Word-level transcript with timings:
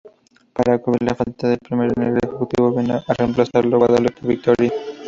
Para 0.53 0.79
cubrir 0.81 1.03
la 1.07 1.13
falta 1.13 1.47
del 1.47 1.59
primero 1.59 1.93
en 1.95 2.01
el 2.01 2.17
ejecutivo, 2.17 2.71
vino 2.73 2.95
a 3.07 3.13
reemplazarlo 3.13 3.77
Guadalupe 3.77 4.21
Victoria. 4.27 4.71